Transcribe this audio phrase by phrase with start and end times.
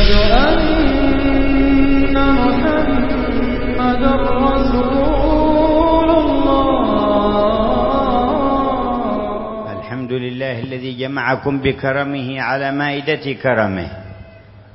[0.00, 0.32] أشهد
[3.80, 4.04] أن
[4.48, 6.80] رسول الله.
[9.78, 13.88] الحمد لله الذي جمعكم بكرمه على مائدة كرمه.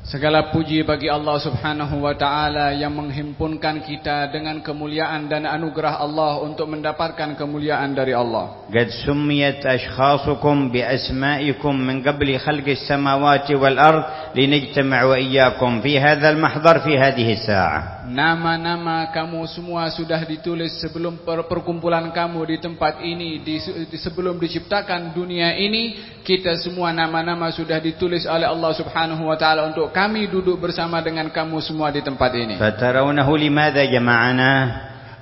[0.05, 6.45] Segala puji bagi Allah subhanahu wa ta'ala yang menghimpunkan kita dengan kemuliaan dan anugerah Allah
[6.45, 8.69] untuk mendapatkan kemuliaan dari Allah.
[8.69, 16.37] Qad summiyat ashkhasukum bi asma'ikum min qabli khalqis samawati wal ard linajtama'u iyyakum fi hadha
[16.37, 23.01] al-mahdar fi hadhihi as-sa'ah nama-nama kamu semua sudah ditulis sebelum per perkumpulan kamu di tempat
[23.01, 29.25] ini di, di, sebelum diciptakan dunia ini kita semua nama-nama sudah ditulis oleh Allah Subhanahu
[29.25, 34.53] wa taala untuk kami duduk bersama dengan kamu semua di tempat ini fatarawnahu limadha jama'ana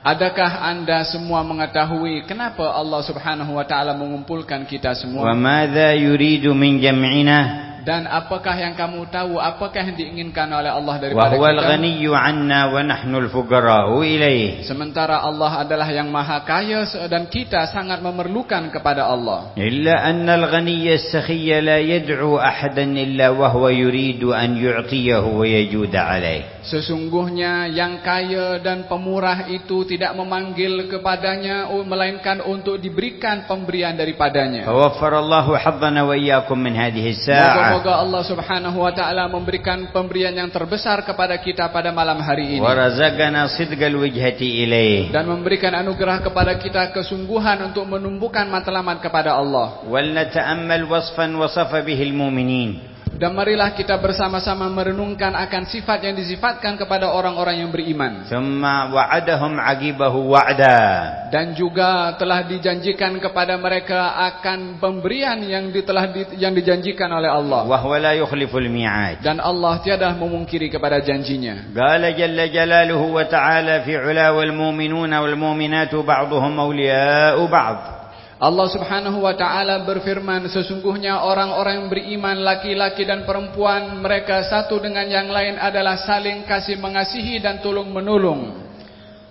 [0.03, 5.31] Adakah anda semua mengetahui kenapa Allah Subhanahu wa taala mengumpulkan kita semua?
[5.31, 7.72] Wa madza yuridu min jam'ina?
[7.83, 12.15] dan apakah yang kamu tahu apakah yang diinginkan oleh Allah daripada kita?
[12.15, 18.71] anna wa nahnul fuqara'u ilaih sementara Allah adalah yang maha kaya dan kita sangat memerlukan
[18.71, 19.51] kepada Allah.
[19.59, 25.99] Illa annal ghaniyya as-sakhiyya la yad'u ahadan illa wa huwa yuridu an yu'tiyahu wa yajuda
[26.07, 34.63] alaih sesungguhnya yang kaya dan pemurah itu tidak memanggil kepadanya melainkan untuk diberikan pemberian daripadanya.
[34.63, 37.72] Wa waffara Allahu haddana wa iyyakum min hadhihi as-sa'ah.
[37.73, 42.61] Semoga Allah Subhanahu wa taala memberikan pemberian yang terbesar kepada kita pada malam hari ini.
[42.61, 45.09] Wa razaqana sidqal wajhati ilaih.
[45.09, 49.81] Dan memberikan anugerah kepada kita kesungguhan untuk menumbuhkan matlamat kepada Allah.
[49.89, 52.92] Wal nata'ammal wasfan wasafa bihil mu'minin.
[53.13, 58.25] Dan marilah kita bersama-sama merenungkan akan sifat yang disifatkan kepada orang-orang yang beriman.
[58.25, 60.81] Semua wadahum agibahu wada.
[61.29, 67.65] Dan juga telah dijanjikan kepada mereka akan pemberian yang telah di, yang dijanjikan oleh Allah.
[67.69, 69.21] Wahwalayyukhliful miyad.
[69.21, 71.73] Dan Allah tiada memungkiri kepada janjinya.
[71.73, 78.02] Qala jalla jalaluhu wa taala fi ulaw muminun wal-mu'minatu baghuhum awliya'u baghuh.
[78.43, 85.07] Allah subhanahu wa ta'ala berfirman Sesungguhnya orang-orang yang beriman Laki-laki dan perempuan Mereka satu dengan
[85.07, 88.59] yang lain adalah Saling kasih mengasihi dan tolong menolong.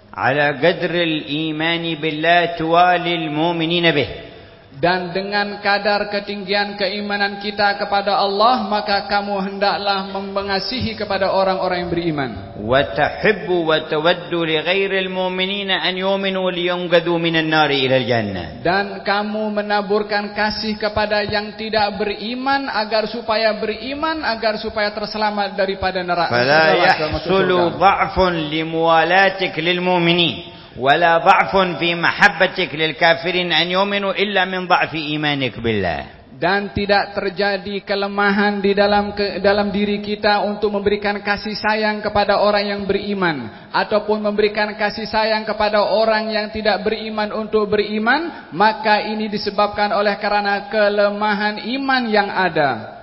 [0.09, 4.32] Ala gadril imani billah Tuwalil mu'minina bih.
[4.82, 11.92] Dan dengan kadar ketinggian keimanan kita kepada Allah Maka kamu hendaklah mengasihi kepada orang-orang yang
[11.92, 12.32] beriman
[12.68, 20.78] وتحب وتود لغير المؤمنين أن يؤمنوا لينقذوا من النار إلى الجنة Dan kamu menaburkan kasih
[20.78, 27.30] kepada yang tidak beriman Agar supaya beriman Agar supaya terselamat daripada neraka فلا neraka masuk
[27.34, 27.82] يحصل surga.
[27.82, 28.16] ضعف
[28.54, 30.36] لموالاتك للمؤمنين
[30.78, 37.82] ولا ضعف في محبتك للكافرين أن يؤمنوا إلا من ضعف إيمانك بالله Dan tidak terjadi
[37.82, 43.50] kelemahan di dalam ke, dalam diri kita untuk memberikan kasih sayang kepada orang yang beriman
[43.74, 50.14] ataupun memberikan kasih sayang kepada orang yang tidak beriman untuk beriman, maka ini disebabkan oleh
[50.22, 53.01] karena kelemahan iman yang ada.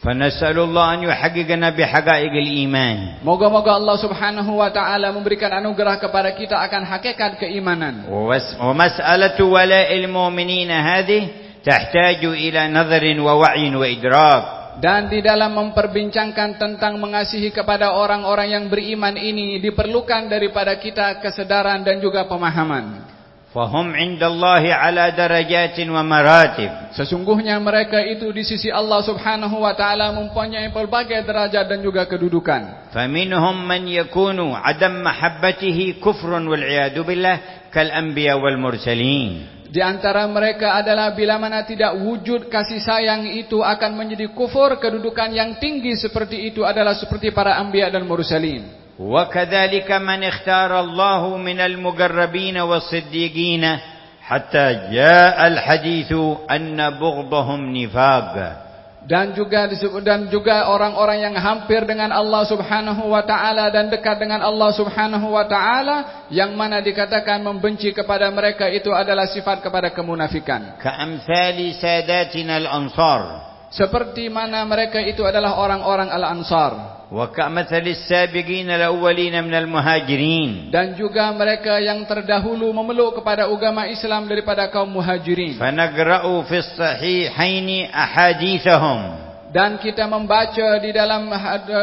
[0.00, 3.20] Fanasalullahan yuhaqqiqana bihaqaiqil iman.
[3.20, 8.08] Moga-moga Allah Subhanahu wa taala memberikan anugerah kepada kita akan hakikat keimanan.
[8.08, 11.28] Wa mas'alatu wala'il mu'minina hadhi
[11.60, 14.42] tahtaju ila nadharin wa wa'yin wa idrak.
[14.80, 21.84] Dan di dalam memperbincangkan tentang mengasihi kepada orang-orang yang beriman ini diperlukan daripada kita kesedaran
[21.84, 23.19] dan juga pemahaman.
[23.50, 30.14] Fahum عند الله على درجات ومراتب sesungguhnya mereka itu di sisi Allah Subhanahu wa taala
[30.14, 32.94] mempunyai pelbagai derajat dan juga kedudukan.
[32.94, 39.66] Faminhum man yakunu adam mahabbatihi kufrun wal iyadu billah kal anbiya wal mursalin.
[39.66, 45.34] Di antara mereka adalah bila mana tidak wujud kasih sayang itu akan menjadi kufur kedudukan
[45.34, 48.79] yang tinggi seperti itu adalah seperti para anbiya dan mursalin.
[48.99, 53.77] وكذلك من اختار الله من المقربين والصديقين
[54.21, 56.11] حتى جاء الحديث
[56.51, 58.65] أن بغضهم نفاق
[59.05, 64.17] Dan juga disebut dan juga orang-orang yang hampir dengan Allah Subhanahu wa taala dan dekat
[64.17, 69.93] dengan Allah Subhanahu wa taala yang mana dikatakan membenci kepada mereka itu adalah sifat kepada
[69.93, 70.81] kemunafikan.
[70.81, 73.21] كأمثال ساداتنا الأنصار
[73.69, 81.77] Seperti mana mereka itu adalah orang-orang Al-Ansar وكمثل السابقين الأولين من المهاجرين dan juga mereka
[81.79, 85.57] yang terdahulu memeluk kepada agama Islam daripada kaum Muhajirin.
[85.61, 88.99] فنقرأ في الصحيحين أحاديثهم
[89.50, 91.26] dan kita membaca di dalam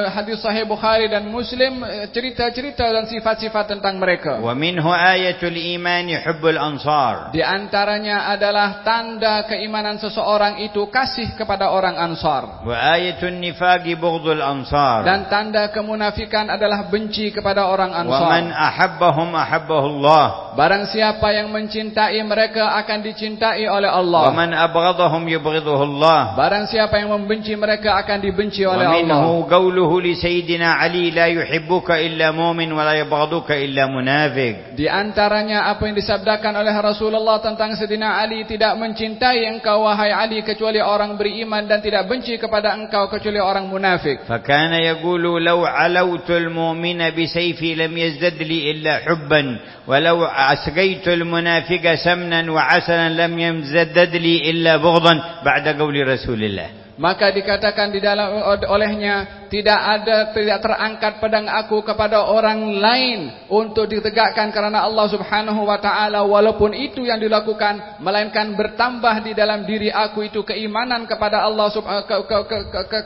[0.07, 4.39] hadis sahih Bukhari dan Muslim eh, cerita-cerita dan sifat-sifat tentang mereka.
[4.39, 7.35] Wa minhu ayatul iman yuhibbul ansar.
[7.35, 12.63] Di antaranya adalah tanda keimanan seseorang itu kasih kepada orang Ansar.
[12.63, 15.03] Wa ayatul nifaqi bughdul ansar.
[15.03, 18.23] Dan tanda kemunafikan adalah benci kepada orang Ansar.
[18.23, 20.55] Wa man ahabbahum ahabbahullah.
[20.55, 24.31] Barang siapa yang mencintai mereka akan dicintai oleh Allah.
[24.31, 26.39] Wa man abghadhahum yubghidhuhullah.
[26.39, 29.17] Barang siapa yang membenci mereka akan dibenci oleh Allah.
[29.17, 35.89] ومنه قوله لسيدنا علي لا يحبك إلا مؤمن ولا يبغضك إلا منافق Di antaranya apa
[35.89, 41.65] yang disabdakan oleh Rasulullah tentang Sayyidina Ali tidak mencintai engkau wahai Ali kecuali orang beriman
[41.65, 44.21] dan tidak benci kepada engkau kecuali orang munafik.
[44.29, 49.41] فكان يقول لو علوت المؤمن بسيفي لم يزدد لي إلا حبا
[49.87, 55.13] ولو أسقيت المنافق سمنا وعسلا لم يزدد لي إلا بغضا
[55.45, 61.79] بعد قول رسول الله Maka dikatakan di dalam olehnya tidak ada tidak terangkat pedang aku
[61.83, 66.23] kepada orang lain untuk ditegakkan kerana Allah Subhanahu wa taala.
[66.27, 71.71] Walaupun itu yang dilakukan melainkan bertambah di dalam diri aku itu keimanan kepada Allah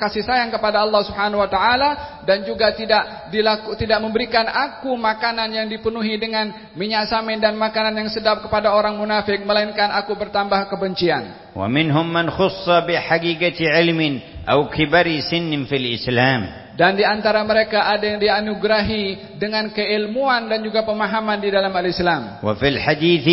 [0.01, 5.49] kasih sayang kepada Allah Subhanahu wa taala dan juga tidak dilaku, tidak memberikan aku makanan
[5.53, 10.69] yang dipenuhi dengan minyak samin dan makanan yang sedap kepada orang munafik melainkan aku bertambah
[10.69, 11.53] kebencian.
[11.53, 17.43] Wa minhum man khussa bi haqiqati ilmin أو كبر سن في الإسلام Dan di antara
[17.43, 22.39] mereka ada yang dianugerahi dengan keilmuan dan juga pemahaman di dalam al-Islam.
[22.41, 23.27] وفي الحديث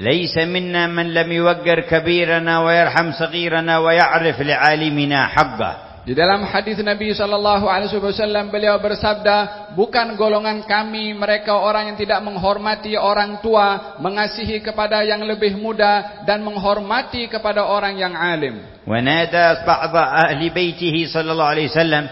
[0.00, 7.11] ليس منا من لم يوقر كبيرنا ويرحم صغيرنا ويعرف لعالمنا حقه Di dalam hadis Nabi
[7.11, 13.99] sallallahu alaihi wasallam beliau bersabda, bukan golongan kami mereka orang yang tidak menghormati orang tua,
[13.99, 18.55] mengasihi kepada yang lebih muda dan menghormati kepada orang yang alim.
[18.87, 22.03] ونادى بعض أهل بيته صلى الله عليه وسلم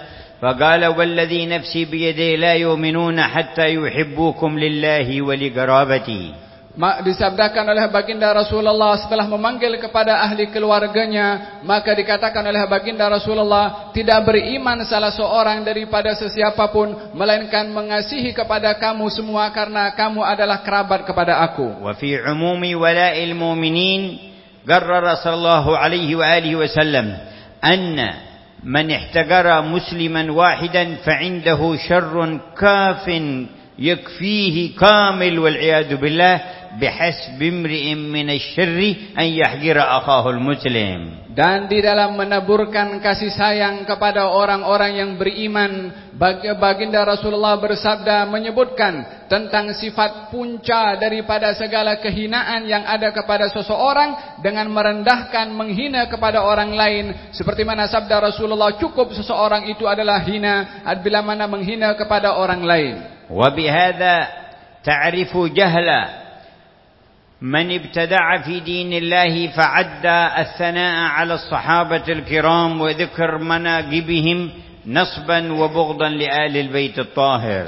[0.44, 6.49] فقال والذي نفسي بيده لا يؤمنون حتى يحبوكم لله ولقرابته Ma-
[6.79, 14.23] disabdakan oleh baginda Rasulullah setelah memanggil kepada ahli keluarganya maka dikatakan oleh baginda Rasulullah tidak
[14.23, 21.03] beriman salah seorang daripada sesiapa pun melainkan mengasihi kepada kamu semua karena kamu adalah kerabat
[21.03, 21.91] kepada aku.
[21.91, 24.31] Wa fi umumi wala'il mu'minin
[24.63, 27.07] garrara sallallahu alaihi wa alihi wa sallam
[27.59, 28.11] anna
[28.63, 38.31] man ihtagara musliman wahidan fa'indahu syarrun kafin yakfihi kamil wal iyad billah bihasb imri'in min
[38.31, 41.19] asy-syarri an yahjira akahu Muslim.
[41.33, 45.91] dan di dalam menaburkan kasih sayang kepada orang-orang yang beriman
[46.61, 54.69] baginda Rasulullah bersabda menyebutkan tentang sifat punca daripada segala kehinaan yang ada kepada seseorang dengan
[54.69, 61.25] merendahkan menghina kepada orang lain seperti mana sabda Rasulullah cukup seseorang itu adalah hina bila
[61.25, 64.29] mana menghina kepada orang lain وبهذا
[64.85, 66.03] تعرف جهلا
[67.41, 74.51] من ابتدع في دين الله فعدى الثناء على الصحابة الكرام وذكر مناقبهم
[74.87, 77.67] نصبا وبغضا لآل البيت الطاهر.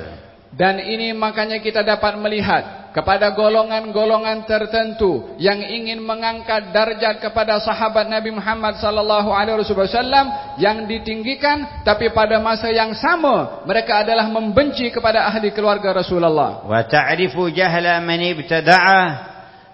[0.52, 8.06] Dan ini makanya kita dapat melihat kepada golongan-golongan tertentu yang ingin mengangkat darjat kepada sahabat
[8.06, 10.28] Nabi Muhammad sallallahu alaihi wasallam
[10.60, 16.68] yang ditinggikan tapi pada masa yang sama mereka adalah membenci kepada ahli keluarga Rasulullah.
[16.68, 19.00] Wa ta'rifu jahla man ibtada'a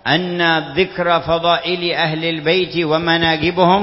[0.06, 3.82] anna dhikra fadaili ahli albayt wa manaqibuhum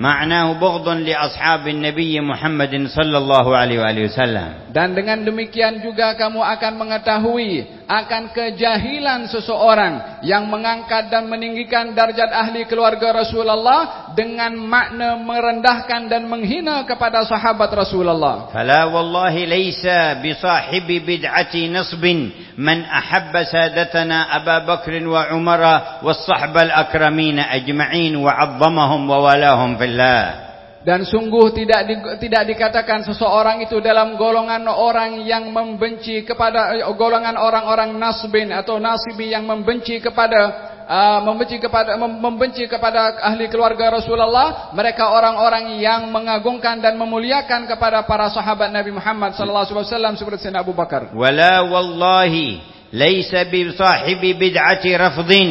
[0.00, 4.72] Ma'nahu bughdun li ashabin Nabi Muhammad sallallahu alaihi wasallam.
[4.72, 12.30] Dan dengan demikian juga kamu akan mengetahui akan kejahilan seseorang yang mengangkat dan meninggikan darjat
[12.30, 18.48] ahli keluarga Rasulullah dengan makna merendahkan dan menghina kepada sahabat Rasulullah.
[18.54, 25.62] Fala wallahi laysa bi sahibi bid'ati nasbin man ahabba sadatana Abu Bakr wa Umar
[26.06, 31.94] was sahbal akramin ajma'in wa 'azzamahum wa walahum fil Allah dan sungguh tidak di,
[32.24, 39.28] tidak dikatakan seseorang itu dalam golongan orang yang membenci kepada golongan orang-orang nasbin atau nasibi
[39.28, 40.40] yang membenci kepada
[40.88, 47.68] uh, membenci kepada mem, membenci kepada ahli keluarga Rasulullah mereka orang-orang yang mengagungkan dan memuliakan
[47.68, 51.12] kepada para sahabat Nabi Muhammad sallallahu alaihi wasallam seperti Sayyidina Abu Bakar.
[51.12, 52.56] Wala wallahi
[52.88, 55.48] laysa bi sahibi bid'ati rafdin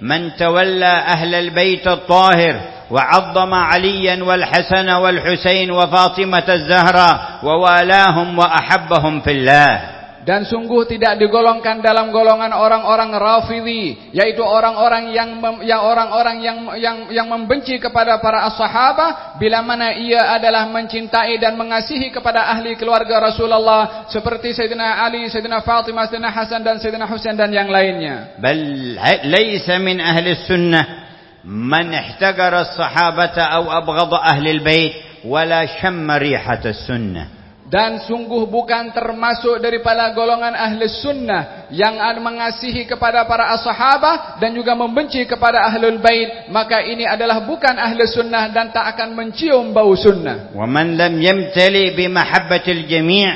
[0.00, 2.79] man tawalla ahlal bait at-tahir.
[2.91, 12.09] وعظم عليا والحسن والحسين وفاطمة الزهراء ووالاهم وأحبهم في الله dan sungguh tidak digolongkan dalam
[12.09, 18.49] golongan orang-orang Rafidhi yaitu orang-orang yang mem, yang orang-orang yang yang yang membenci kepada para
[18.57, 25.29] sahabat bila mana ia adalah mencintai dan mengasihi kepada ahli keluarga Rasulullah seperti Sayyidina Ali,
[25.29, 28.33] Sayyidina Fatimah, Sayyidina Hasan dan Sayyidina Husain dan yang lainnya.
[28.41, 28.97] بل
[29.29, 30.98] ليس من أهل السنة
[31.45, 34.93] من احتقر الصحابة أو أبغض أهل البيت
[35.25, 37.25] ولا شم ريحة السنة
[37.65, 44.77] Dan sungguh bukan termasuk daripada golongan ahli sunnah yang mengasihi kepada para sahabat dan juga
[44.77, 46.45] membenci kepada ahlul bait.
[46.53, 50.53] Maka ini adalah bukan ahli sunnah dan tak akan mencium bau sunnah.
[50.53, 53.29] ومن لم يمتلئ بمحبة الجميع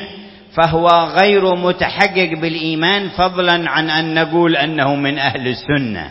[0.54, 0.88] فهو
[1.18, 6.06] غير متحقق بالإيمان فضلا عن أن نقول أنه من أهل السنة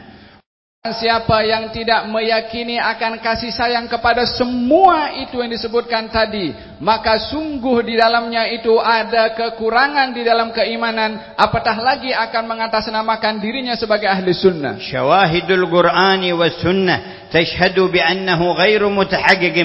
[0.92, 6.52] siapa yang tidak meyakini akan kasih sayang kepada semua itu yang disebutkan tadi
[6.84, 11.40] maka sungguh di dalamnya itu ada kekurangan di dalam keimanan.
[11.40, 14.76] Apatah lagi akan mengatasnamakan dirinya sebagai ahli sunnah.
[14.76, 17.32] Syawahidul qur'ani wa sunnah.
[17.32, 18.92] Tashhadu bi'annahu ghairu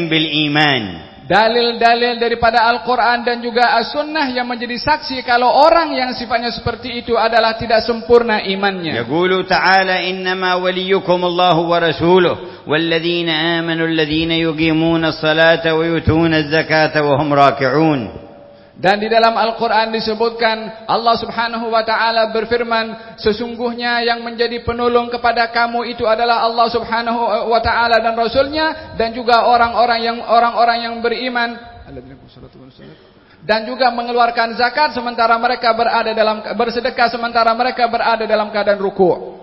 [0.07, 6.52] bil iman Dalil-dalil daripada Al-Quran dan juga As-Sunnah yang menjadi saksi kalau orang yang sifatnya
[6.52, 9.08] seperti itu adalah tidak sempurna imannya.
[9.08, 12.36] يقول تعالى إنما وليكم الله ورسوله
[12.68, 18.00] والذين آمنوا الذين يقيمون الصلاة ويؤتون الزكاة وهم راكعون
[18.79, 25.51] Dan di dalam Al-Quran disebutkan Allah subhanahu wa ta'ala berfirman Sesungguhnya yang menjadi penolong kepada
[25.51, 30.95] kamu itu adalah Allah subhanahu wa ta'ala dan Rasulnya Dan juga orang-orang yang orang-orang yang
[31.03, 31.59] beriman.
[33.43, 39.39] Dan juga mengeluarkan zakat sementara mereka berada dalam Bersedekah sementara mereka berada dalam keadaan ruku'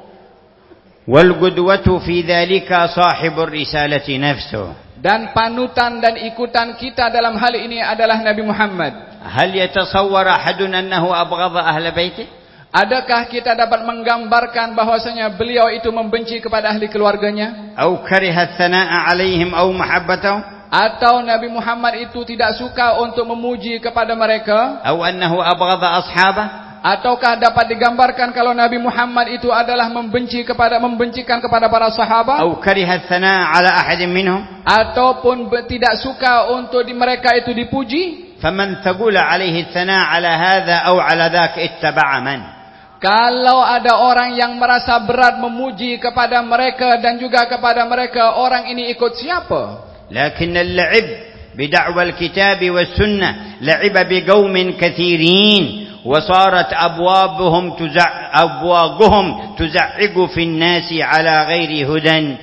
[1.06, 4.74] Walgudwatu fi dhalika sahibur risalati nafsu.
[4.98, 9.15] Dan panutan dan ikutan kita dalam hal ini adalah Nabi Muhammad.
[9.26, 12.30] Hal yatasawwara ahadun annahu abghadha ahla baitih?
[12.70, 17.74] Adakah kita dapat menggambarkan bahwasanya beliau itu membenci kepada ahli keluarganya?
[17.74, 20.44] Au kariha tsana'a 'alaihim au mahabbatahum?
[20.70, 24.84] Atau Nabi Muhammad itu tidak suka untuk memuji kepada mereka?
[24.84, 26.46] Au annahu abghadha ashhaba?
[26.86, 32.44] Ataukah dapat digambarkan kalau Nabi Muhammad itu adalah membenci kepada membencikan kepada para sahabat?
[32.44, 34.44] Au kariha tsana'a 'ala ahadin minhum?
[34.68, 38.25] Ataupun tidak suka untuk mereka itu dipuji?
[38.42, 42.42] فمن ثقل عليه الثناء على هذا أو على ذاك اتبع من
[42.96, 48.90] Kalau ada orang yang merasa berat memuji kepada mereka dan juga kepada mereka, orang ini
[48.96, 49.86] ikut siapa?
[50.12, 51.08] لكن اللعب
[51.58, 61.72] بدعوى الكتاب والسنة لعب بقوم كثيرين وصارت أبوابهم تزع أبوابهم تزعق في الناس على غير
[61.92, 62.36] هدى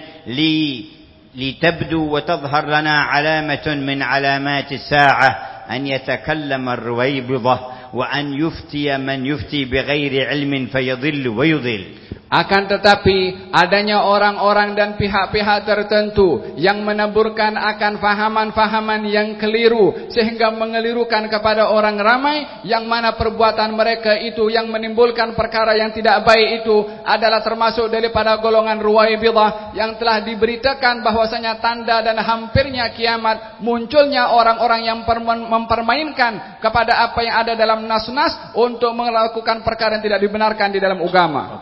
[1.34, 7.60] لتبدو وتظهر لنا علامة من علامات الساعة أن يتكلم الرويبضة
[7.92, 11.84] وأن يفتي من يفتي بغير علم فيضل ويضل.
[12.32, 21.28] Akan tetapi adanya orang-orang dan pihak-pihak tertentu yang menaburkan akan fahaman-fahaman yang keliru sehingga mengelirukan
[21.28, 27.04] kepada orang ramai yang mana perbuatan mereka itu yang menimbulkan perkara yang tidak baik itu
[27.04, 34.88] adalah termasuk daripada golongan ruwaibidah yang telah diberitakan bahwasanya tanda dan hampirnya kiamat munculnya orang-orang
[34.88, 35.04] yang
[35.52, 40.96] mempermainkan kepada apa yang ada dalam nas-nas untuk melakukan perkara yang tidak dibenarkan di dalam
[41.04, 41.60] agama.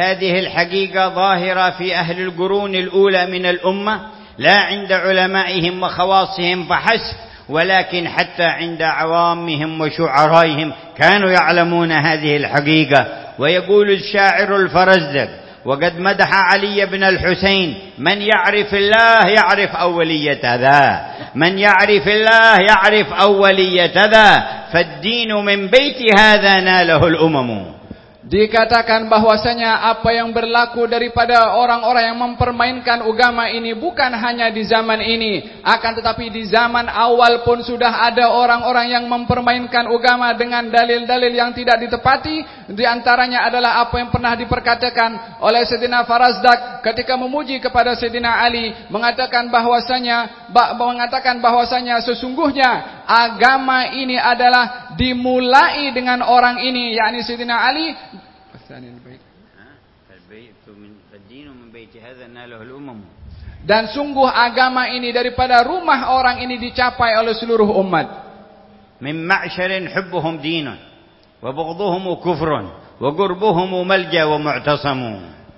[0.00, 4.00] هذه الحقيقة ظاهرة في أهل القرون الأولى من الأمة
[4.38, 7.16] لا عند علمائهم وخواصهم فحسب
[7.48, 13.06] ولكن حتى عند عوامهم وشعرائهم كانوا يعلمون هذه الحقيقة.
[13.38, 15.28] ويقول الشاعر الفرزدق
[15.64, 23.12] وقد مدح علي بن الحسين من يعرف الله يعرف أولية ذا من يعرف الله يعرف
[23.12, 27.79] أولية ذا فالدين من بيت هذا ناله الأمم.
[28.30, 35.02] Dikatakan bahwasanya apa yang berlaku daripada orang-orang yang mempermainkan agama ini bukan hanya di zaman
[35.02, 41.32] ini, akan tetapi di zaman awal pun sudah ada orang-orang yang mempermainkan agama dengan dalil-dalil
[41.34, 42.70] yang tidak ditepati.
[42.70, 48.70] Di antaranya adalah apa yang pernah diperkatakan oleh Sayyidina Farazdak ketika memuji kepada Sayyidina Ali,
[48.94, 57.58] mengatakan bahwasanya ba- mengatakan bahwasanya sesungguhnya agama ini adalah dimulai dengan orang ini, yakni Sayyidina
[57.58, 57.90] Ali
[61.13, 62.99] الدين من بيت هذا ناله الأمم
[63.65, 68.25] Dan sungguh agama ini daripada rumah orang ini dicapai oleh seluruh umat.
[69.01, 70.67] من معشر حبهم دين
[71.43, 72.51] وبغضهم كفر
[73.01, 75.01] وقربهم ملجا ومعتصم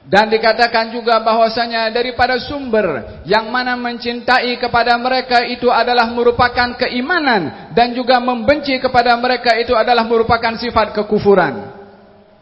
[0.08, 7.76] Dan dikatakan juga bahwasanya daripada sumber yang mana mencintai kepada mereka itu adalah merupakan keimanan
[7.76, 11.76] dan juga membenci kepada mereka itu adalah merupakan sifat kekufuran.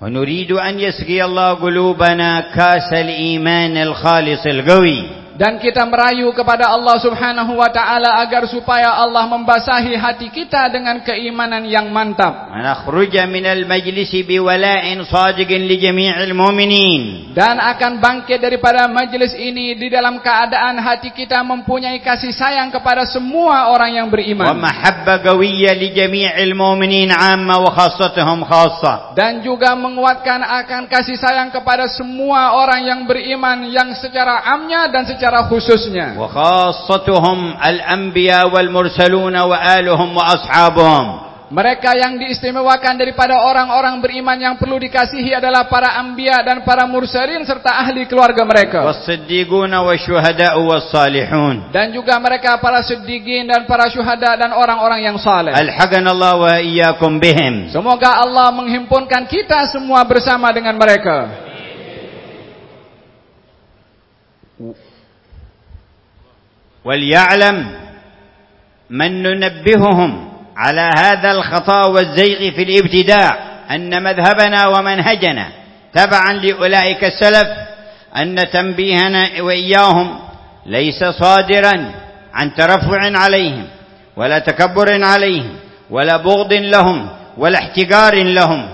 [0.02, 5.10] ونريد أن يسقي الله قلوبنا كاس الإيمان الخالص القوي.
[5.40, 11.00] dan kita merayu kepada Allah Subhanahu wa taala agar supaya Allah membasahi hati kita dengan
[11.00, 12.52] keimanan yang mantap.
[12.52, 17.32] Minal biwala'in sadiqin li jami'il mu'minin.
[17.32, 23.08] Dan akan bangkit daripada majlis ini di dalam keadaan hati kita mempunyai kasih sayang kepada
[23.08, 24.44] semua orang yang beriman.
[24.44, 28.44] Wa mahabba li jami'il mu'minin 'amma wa khassatuhum.
[29.16, 35.08] Dan juga menguatkan akan kasih sayang kepada semua orang yang beriman yang secara amnya dan
[35.08, 36.18] secara secara khususnya.
[36.18, 41.06] Wa khassatuhum al-anbiya wal mursalun wa aluhum wa ashabuhum.
[41.50, 47.42] Mereka yang diistimewakan daripada orang-orang beriman yang perlu dikasihi adalah para anbiya dan para mursalin
[47.42, 48.86] serta ahli keluarga mereka.
[48.86, 51.74] Wasiddiquna wasyuhada'u wassalihun.
[51.74, 55.50] Dan juga mereka para siddiqin dan para syuhada dan orang-orang yang saleh.
[55.50, 57.74] Alhaganallahu wa iyyakum bihim.
[57.74, 61.49] Semoga Allah menghimpunkan kita semua bersama dengan mereka.
[66.84, 67.66] وليعلم
[68.90, 73.38] من ننبههم على هذا الخطا والزيغ في الابتداع
[73.70, 75.48] أن مذهبنا ومنهجنا
[75.94, 77.48] تبعا لأولئك السلف
[78.16, 80.18] أن تنبيهنا وإياهم
[80.66, 81.92] ليس صادرا
[82.34, 83.64] عن ترفع عليهم
[84.16, 85.56] ولا تكبر عليهم
[85.90, 87.08] ولا بغض لهم
[87.38, 88.68] ولا احتقار لهم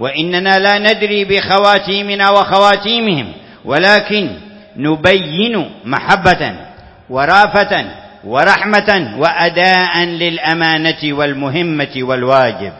[0.00, 3.32] وإننا لا ندري بخواتيمنا وخواتيمهم
[3.64, 4.30] ولكن
[4.76, 6.71] نبين محبة
[7.11, 7.73] ورافة
[8.25, 8.89] ورحمة
[9.21, 12.73] وأداء للأمانة والمهمة والواجب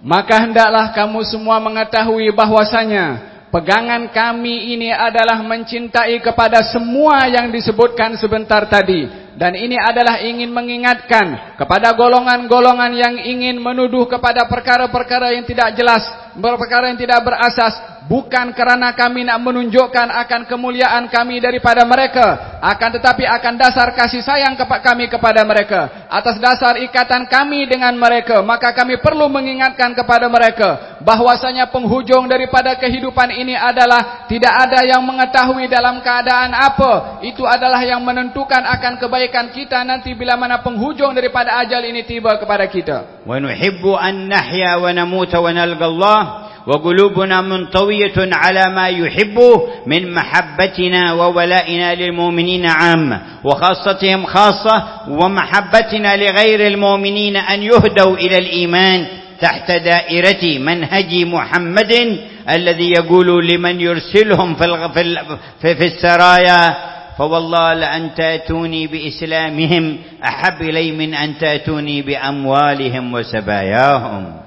[0.00, 3.20] Maka hendaklah kamu semua mengetahui bahwasanya
[3.52, 9.04] pegangan kami ini adalah mencintai kepada semua yang disebutkan sebentar tadi
[9.36, 16.00] dan ini adalah ingin mengingatkan kepada golongan-golongan yang ingin menuduh kepada perkara-perkara yang tidak jelas,
[16.40, 22.89] perkara yang tidak berasas bukan kerana kami nak menunjukkan akan kemuliaan kami daripada mereka akan
[22.97, 26.05] tetapi akan dasar kasih sayang kepada kami kepada mereka.
[26.09, 32.77] Atas dasar ikatan kami dengan mereka maka kami perlu mengingatkan kepada mereka bahwasanya penghujung daripada
[32.77, 37.21] kehidupan ini adalah tidak ada yang mengetahui dalam keadaan apa.
[37.25, 42.37] Itu adalah yang menentukan akan kebaikan kita nanti bila mana penghujung daripada ajal ini tiba
[42.37, 43.25] kepada kita.
[43.25, 46.21] Wa nuhibbu an nahya wa namuta wa nalqa Allah
[46.67, 57.35] وقلوبنا منطوية على ما يحبه من محبتنا وولائنا للمؤمنين عامة وخاصتهم خاصة ومحبتنا لغير المؤمنين
[57.37, 59.07] أن يهدوا إلى الإيمان
[59.41, 62.17] تحت دائرة منهج محمد
[62.49, 66.75] الذي يقول لمن يرسلهم في, في السرايا
[67.17, 74.44] فوالله لأن تأتوني بإسلامهم أحب إلي من أن تأتوني بأموالهم وسباياهم.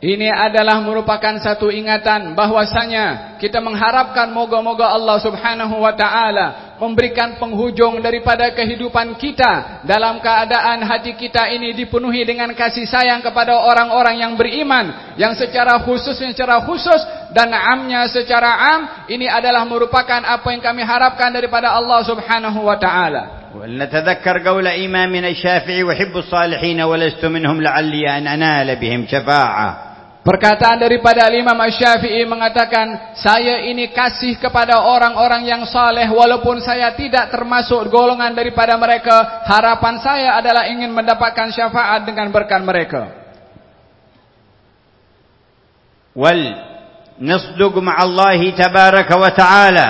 [0.00, 8.04] Ini adalah merupakan satu ingatan bahwasanya kita mengharapkan moga-moga Allah Subhanahu wa taala memberikan penghujung
[8.04, 14.36] daripada kehidupan kita dalam keadaan hati kita ini dipenuhi dengan kasih sayang kepada orang-orang yang
[14.36, 17.00] beriman yang secara khusus secara khusus
[17.32, 22.76] dan amnya secara am ini adalah merupakan apa yang kami harapkan daripada Allah Subhanahu wa
[22.76, 23.24] taala.
[23.56, 29.86] ولنتذكر قول إمامنا الشافعي وحب الصالحين ولست منهم لعلي أن أنال بهم شفاعة
[30.21, 37.33] Perkataan daripada Imam Syafi'i mengatakan, saya ini kasih kepada orang-orang yang saleh walaupun saya tidak
[37.33, 43.01] termasuk golongan daripada mereka, harapan saya adalah ingin mendapatkan syafaat dengan berkat mereka.
[46.13, 46.53] Wal
[47.17, 49.87] nasduq ma'allahi tabaraka wa ta'ala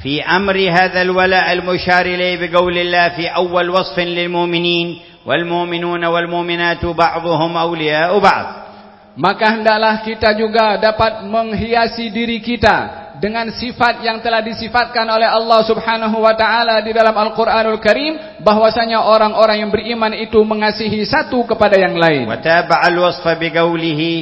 [0.00, 2.80] fi amri hadha al-wala' al-mushar ilayhi bi qawli
[3.12, 8.63] fi awwal wasfin lil mu'minin wal mu'minuna wal mu'minatu ba'dhuhum awliya'u ba'dhu
[9.14, 15.62] Maka hendaklah kita juga dapat menghiasi diri kita dengan sifat yang telah disifatkan oleh Allah
[15.62, 21.78] Subhanahu wa taala di dalam Al-Qur'anul Karim bahwasanya orang-orang yang beriman itu mengasihi satu kepada
[21.78, 22.26] yang lain.
[22.26, 24.12] Wa taba'al wasfa bi qawlihi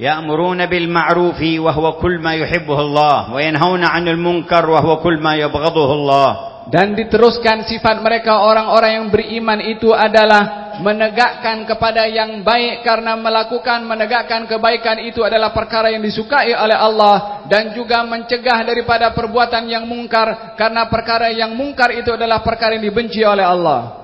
[0.00, 5.04] ya'muruna bil ma'ruf wa huwa kull ma yuhibbuhu Allah wa yanhauna 'anil munkar wa huwa
[5.04, 6.30] kull ma yabghaduhu Allah.
[6.72, 13.82] Dan diteruskan sifat mereka orang-orang yang beriman itu adalah menegakkan kepada yang baik karena melakukan
[13.86, 19.84] menegakkan kebaikan itu adalah perkara yang disukai oleh Allah dan juga mencegah daripada perbuatan yang
[19.86, 24.03] mungkar karena perkara yang mungkar itu adalah perkara yang dibenci oleh Allah.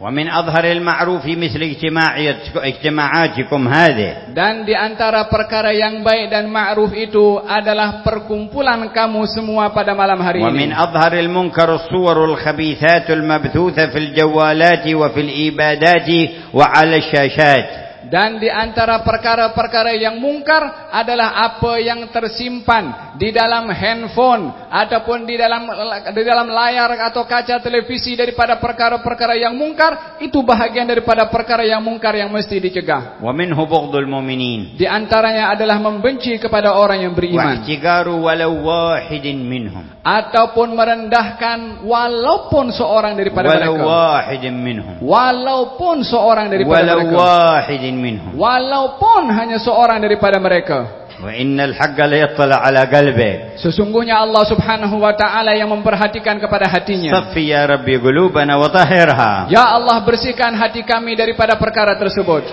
[0.00, 6.90] ومن أظهر المعروف مثل اجتماعية- اجتماعاتكم هذه Dan di antara perkara yang baik dan ma'ruf
[6.92, 10.74] itu adalah perkumpulan kamu semua pada malam hari ومن ini.
[10.74, 16.08] أظهر المنكر الصور الخبيثات المبثوثة في الجوالات وفي الإيبادات
[16.52, 17.66] وعلى الشاشات
[18.07, 25.35] Dan di antara perkara-perkara yang mungkar adalah apa yang tersimpan di dalam handphone ataupun di
[25.35, 25.67] dalam
[26.15, 31.83] di dalam layar atau kaca televisi daripada perkara-perkara yang mungkar itu bahagian daripada perkara yang
[31.83, 33.19] mungkar yang mesti dicegah.
[33.19, 34.79] Wa min hubughdul mu'minin.
[34.79, 37.43] Di antaranya adalah membenci kepada orang yang beriman.
[37.43, 39.83] Wa ihtigaru walau wahidin minhum.
[39.99, 43.83] Ataupun merendahkan walaupun seorang daripada walau mereka.
[43.83, 44.95] Walau wahidin minhum.
[45.03, 47.17] Walaupun seorang daripada walau mereka.
[47.17, 48.37] Walau wahidin wahidin minhum.
[48.37, 51.09] Walaupun hanya seorang daripada mereka.
[51.19, 53.59] Wa innal haqqa la yattala ala qalbi.
[53.59, 57.11] Sesungguhnya Allah Subhanahu wa taala yang memperhatikan kepada hatinya.
[57.11, 59.51] Safi ya rabbi qulubana wa tahhirha.
[59.51, 62.47] Ya Allah bersihkan hati kami daripada perkara tersebut.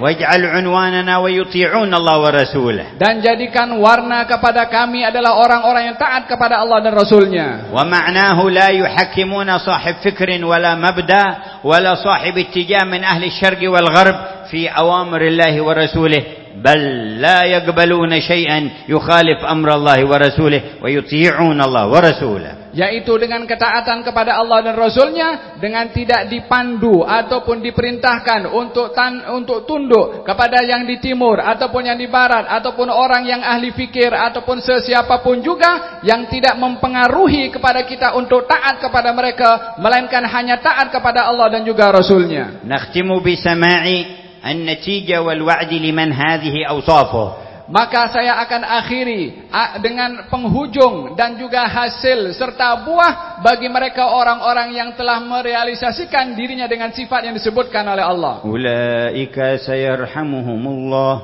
[0.00, 6.56] واجعل عنواننا ويطيعون الله ورسوله Dan jadikan warna kepada kami adalah orang-orang yang taat kepada
[6.56, 7.68] Allah dan Rasulnya.
[7.68, 11.24] ومعناه لا يحكمون صاحب فكر ولا مبدأ
[11.64, 14.16] ولا صاحب اتجاه من أهل الشرق والغرب
[14.50, 16.22] في أوامر الله ورسوله
[16.64, 16.80] بل
[17.20, 24.62] لا يقبلون شيئا يخالف أمر الله ورسوله ويطيعون الله ورسوله Yaitu dengan ketaatan kepada Allah
[24.62, 31.42] dan Rasulnya Dengan tidak dipandu Ataupun diperintahkan Untuk tan, untuk tunduk Kepada yang di timur
[31.42, 37.50] Ataupun yang di barat Ataupun orang yang ahli fikir Ataupun sesiapapun juga Yang tidak mempengaruhi
[37.50, 43.08] kepada kita Untuk taat kepada mereka Melainkan hanya taat kepada Allah dan juga Rasulnya نختم
[43.18, 43.84] بسماع
[44.44, 47.26] النتيجة والوعد لمن هذه أوصافه
[47.70, 54.74] Maka saya akan akhiri a- dengan penghujung dan juga hasil serta buah bagi mereka orang-orang
[54.74, 58.42] yang telah merealisasikan dirinya dengan sifat yang disebutkan oleh Allah.
[58.42, 61.14] أولئك سيرحمهم الله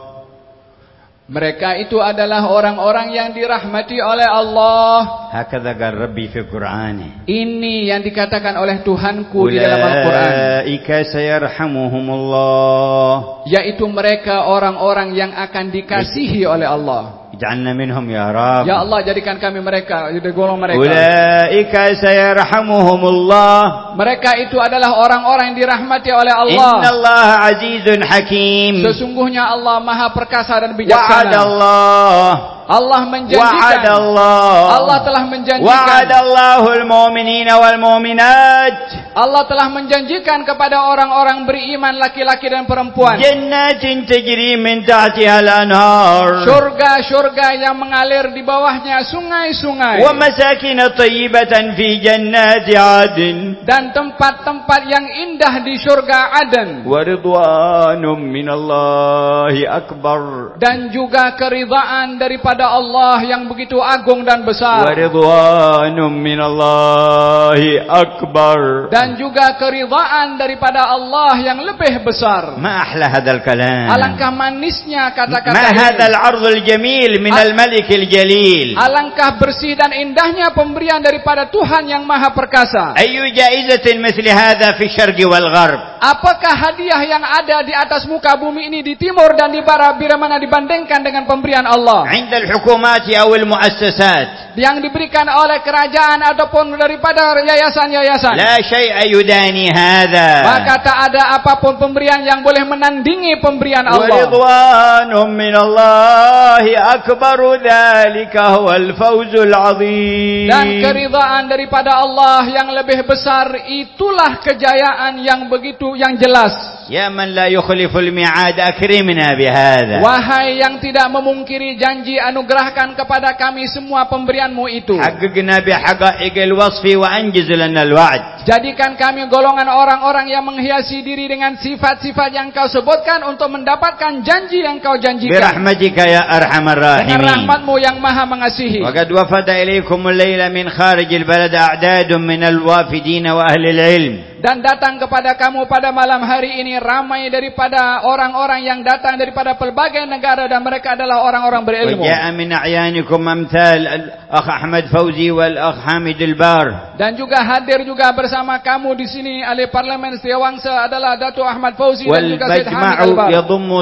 [1.32, 5.32] Mereka itu adalah orang-orang yang dirahmati oleh Allah.
[5.32, 7.24] Hakadha Rabbi fi Qur'ani.
[7.24, 10.68] Ini yang dikatakan oleh Tuhanku di dalam Al-Qur'an.
[10.68, 13.48] Ika sayarhamuhumullah.
[13.48, 17.21] Yaitu mereka orang-orang yang akan dikasihi oleh Allah.
[17.32, 18.68] Ij'alna minhum ya Rabb.
[18.68, 20.84] Ya Allah jadikan kami mereka dari golongan mereka.
[20.84, 23.96] Ulaika sayarhamuhumullah.
[23.96, 26.84] Mereka itu adalah orang-orang yang dirahmati oleh Allah.
[26.84, 28.84] Innallaha azizun hakim.
[28.84, 31.32] Sesungguhnya Allah Maha perkasa dan bijaksana.
[31.32, 32.61] Wa'adallah.
[32.72, 33.84] Allah menjanjikan.
[33.84, 34.80] Allah.
[34.80, 36.08] Allah telah menjanjikan.
[36.08, 39.12] Allahul mu'minina wal mu'minat.
[39.12, 43.20] Allah telah menjanjikan kepada orang-orang beriman laki-laki dan perempuan.
[43.20, 46.48] Jannatin tajri min tahtiha al-anhar.
[46.48, 50.00] Surga-surga yang mengalir di bawahnya sungai-sungai.
[50.00, 53.68] Wa masakin tayyibatan fi jannati adn.
[53.68, 56.88] Dan tempat-tempat yang indah di surga adn.
[56.88, 60.56] Wa ridwanum min Allahi akbar.
[60.56, 64.86] Dan juga keridhaan daripada kepada Allah yang begitu agung dan besar.
[64.86, 68.94] Waridwanum minallahi akbar.
[68.94, 72.62] Dan juga keridhaan daripada Allah yang lebih besar.
[72.62, 73.90] Ma'ahla hadzal kalam.
[73.90, 75.74] Alangkah manisnya kata-kata ini.
[75.74, 78.78] hadzal ardul jamil minal malikil jalil.
[78.78, 82.94] Alangkah bersih dan indahnya pemberian daripada Tuhan yang maha perkasa.
[82.94, 85.92] Ayu jaizatin misli hadza fi syargi wal gharb.
[86.02, 90.18] Apakah hadiah yang ada di atas muka bumi ini di timur dan di barat bila
[90.18, 92.10] mana dibandingkan dengan pemberian Allah?
[92.10, 98.33] Indah الحكومات أو المؤسسات yang diberikan oleh kerajaan ataupun daripada yayasan-yayasan?
[98.41, 104.09] لا شيء يداني هذا Maka tak ada apapun pemberian yang boleh menandingi pemberian Allah.
[104.25, 106.65] ورضوان من الله
[106.97, 115.53] أكبر ذلك هو الفوز العظيم Dan keridhaan daripada Allah yang lebih besar itulah kejayaan yang
[115.53, 116.57] begitu yang jelas.
[116.87, 123.68] يا من لا يخلف الميعاد أكرمنا بهذا Wahai yang tidak memungkiri janji anugerahkan kepada kami
[123.68, 124.96] semua pemberianmu itu.
[124.98, 128.48] Haqqina bihaqa'iqil wasfi wa anjiz lana al-wa'd.
[128.48, 134.66] Jadikan kami golongan orang-orang yang menghiasi diri dengan sifat-sifat yang kau sebutkan untuk mendapatkan janji
[134.66, 135.38] yang kau janjikan.
[135.38, 137.12] Berahmatika ya arhamar rahimin.
[137.12, 138.82] Dengan rahmatmu yang maha mengasihi.
[138.82, 144.58] Wa qad wafada ilaikum al-laila min kharijil balad a'dadun min al-wafidin wa ahli al-ilm dan
[144.60, 150.50] datang kepada kamu pada malam hari ini ramai daripada orang-orang yang datang daripada pelbagai negara
[150.50, 152.02] dan mereka adalah orang-orang berilmu.
[152.02, 156.98] Wa min a'yanikum amthal al-akh Ahmad Fauzi wal akh Hamid al-Bar.
[156.98, 162.10] Dan juga hadir juga bersama kamu di sini ahli parlimen Sriwangsa adalah Datuk Ahmad Fauzi
[162.10, 163.30] dan juga Syed Hamid al-Bar.
[163.30, 163.78] Wal yadhummu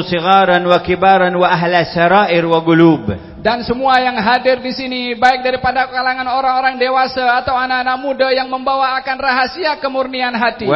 [0.68, 3.08] wa kibaran wa ahla sarair wa qulub
[3.40, 8.52] dan semua yang hadir di sini baik daripada kalangan orang-orang dewasa atau anak-anak muda yang
[8.52, 10.68] membawa akan rahasia kemurnian hati.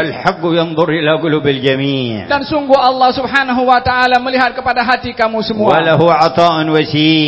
[2.24, 5.76] Dan sungguh Allah subhanahu wa ta'ala melihat kepada hati kamu semua.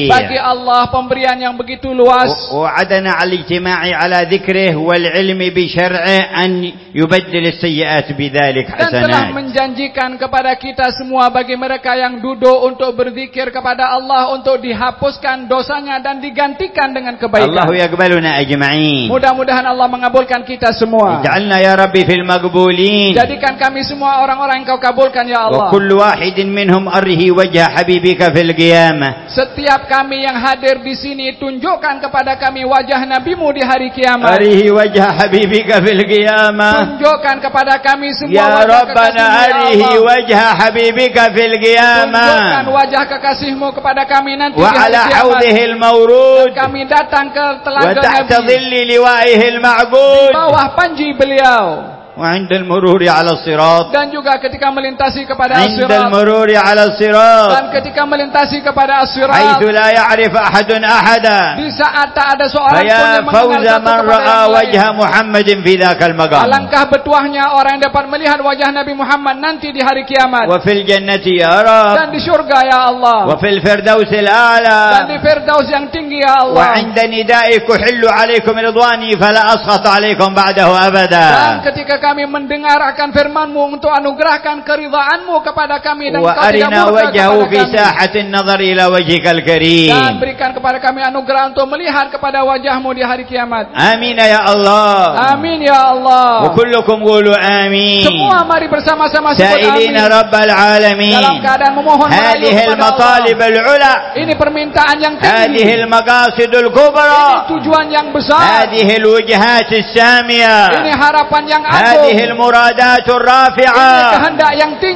[0.07, 2.31] Bagi Allah pemberian yang begitu luas.
[2.55, 6.63] Wa'adana al-ijtima'i ala dhikrih wal-ilmi bi syar'i an
[6.95, 12.95] yubaddil as-sayyiat bidhalik hasanat dan telah menjanjikan kepada kita semua bagi mereka yang duduk untuk
[12.95, 17.49] berzikir kepada Allah untuk dihapuskan dihapuskan dosanya dan digantikan dengan kebaikan.
[17.49, 19.09] Allahu yaqbaluna ajma'in.
[19.09, 21.25] Mudah-mudahan Allah mengabulkan kita semua.
[21.25, 23.17] Ij'alna ya Rabbi fil maqbulin.
[23.17, 25.69] Jadikan kami semua orang-orang yang Kau kabulkan ya Allah.
[25.69, 29.29] Wa kullu wahidin minhum arhi wajha habibika fil qiyamah.
[29.33, 34.41] Setiap kami yang hadir di sini tunjukkan kepada kami wajah NabiMu di hari kiamat.
[34.41, 36.97] Arhi wajha habibika fil qiyamah.
[36.97, 42.25] Tunjukkan kepada kami semua ya wajah Rabbana ya arhi wajha habibika fil qiyamah.
[42.25, 45.14] Tunjukkan wajah kekasihmu kepada kami nanti Wa di hari kiamat.
[45.15, 48.43] حوضه المورود Kami datang ke telaga وتحت Nabi.
[48.47, 53.91] ظل لوائه المعبود bawah panji beliau وعندل mururi 'ala sirat.
[53.91, 55.67] dan juga ketika melintasi kepada sirat.
[55.67, 57.49] عندل mururi 'ala sirat.
[57.51, 59.35] dan ketika melintasi kepada sirat.
[59.35, 61.59] حيث لا يعرف ahadun ahada.
[61.59, 66.47] di saat tak ada seorang pun yang mengenal من رأى وجه Muhammadin في ذاك المقام
[66.47, 71.43] alangkah betuahnya orang yang dapat melihat wajah Nabi Muhammad nanti di hari kiamat وفي jannati
[71.43, 74.81] ya رب dan di syurga ya Allah وفي الفردوس a'la.
[74.95, 80.29] dan di firdaus yang tinggi ya Allah وعند ندائك حل عليكم ridwani فلا أسخط عليكم
[80.31, 86.37] بعده أبدا dan ketika kami mendengar akan firman-Mu untuk anugerahkan keridhaan-Mu kepada kami dan kau
[86.53, 89.89] tidak wajahu fi sahatin nazar ila wajhikal karim.
[89.89, 93.73] Dan berikan kepada kami anugerah untuk melihat kepada wajah-Mu di hari kiamat.
[93.73, 95.33] Amin ya Allah.
[95.33, 96.45] Amin ya Allah.
[96.45, 98.05] Wa kullukum qulu amin.
[98.05, 99.97] Semua mari bersama-sama sebut amin.
[99.97, 101.17] Rabbal alamin.
[101.17, 103.93] Dalam keadaan memohon Hadhihi al-matalib al-ula.
[104.13, 105.33] Ini permintaan yang tinggi.
[105.33, 107.47] Hadhihi al-maqasidul kubra.
[107.47, 108.69] Ini tujuan yang besar.
[108.69, 110.83] Hadhihi al-wujuhat as-samia.
[110.83, 111.94] Ini harapan yang agung.
[111.95, 114.11] هذه المرادات الرافعة.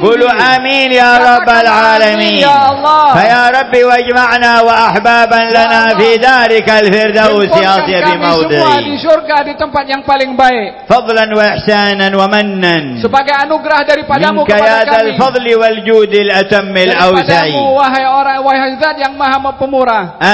[0.02, 2.46] قولوا آمين يا رب العالمين.
[3.14, 8.58] فيا رب واجمعنا وأحبابا لنا في ذلك الفردوس أطيب موضع
[10.88, 12.76] فضلا وإحسانا ومنا.
[14.32, 17.42] منك يا ذا الفضل والجود الأتم الأوسع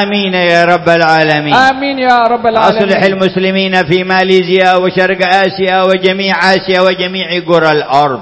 [0.03, 1.55] آمين يا رب العالمين.
[1.55, 2.83] آمين يا رب العالمين.
[2.83, 6.35] أصلح المسلمين في ماليزيا وشرق آسيا وجميع
[6.79, 8.21] وجميع قرى الأرض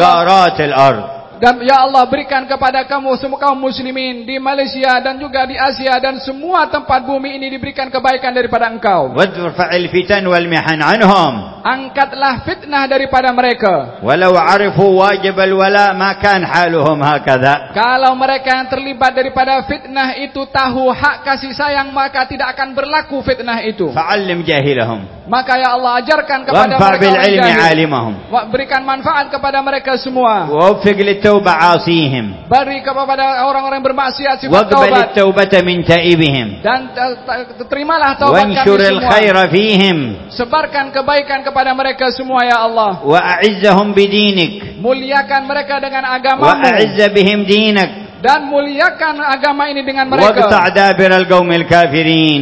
[0.00, 1.17] قارات الأرض.
[1.38, 5.94] dan ya Allah berikan kepada kamu semua kaum muslimin di Malaysia dan juga di Asia
[6.02, 9.14] dan semua tempat bumi ini diberikan kebaikan daripada engkau.
[9.14, 11.62] Wadfa'il fitan wal mihan anhum.
[11.62, 14.02] Angkatlah fitnah daripada mereka.
[14.02, 17.70] Walau arifu wajib al wala makan haluhum hakadha.
[17.70, 23.22] Kalau mereka yang terlibat daripada fitnah itu tahu hak kasih sayang maka tidak akan berlaku
[23.22, 23.94] fitnah itu.
[23.94, 25.18] Fa'allim jahilahum.
[25.28, 28.14] Maka ya Allah ajarkan kepada mereka wanfa'bil ilmi alimahum.
[28.48, 30.48] Berikan manfaat kepada mereka semua.
[30.48, 30.96] Wa'ufiq
[31.28, 32.48] taubaasihim.
[32.48, 34.88] Beri kepada orang-orang bermaksiat sifat taubat.
[34.88, 36.64] Waqbil taubata min taibihim.
[36.64, 39.12] Dan eh, eh, terimalah taubat kami semua.
[39.12, 39.98] khaira fihim.
[40.32, 43.04] Sebarkan kebaikan kepada mereka semua ya Allah.
[43.04, 44.80] Wa a'izzahum bidinik.
[44.80, 46.48] Muliakan mereka dengan agamamu.
[46.48, 50.42] Wa a'izz bihim dinak dan muliakan agama ini dengan mereka.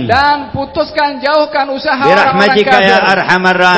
[0.09, 3.01] Dan putuskan jauhkan usaha orang-orang ya kafir.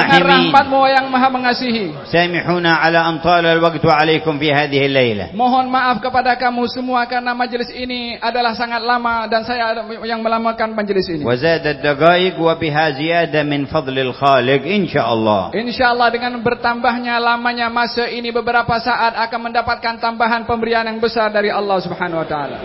[0.06, 1.84] dengan rahmatmu yang maha mengasihi.
[2.06, 7.70] Samihuna ala antalal waktu alaikum fi hadhihi layla mohon maaf kepada kamu semua karena majlis
[7.74, 11.22] ini adalah sangat lama dan saya yang melamakan majlis ini.
[11.26, 15.54] Wazadad dagaik wa biha ziyada min fadlil khaliq insyaallah.
[15.56, 21.50] Insyaallah dengan bertambahnya lamanya masa ini beberapa saat akan mendapatkan tambahan pemberian yang besar dari
[21.50, 22.58] Allah سبحانه وتعالى.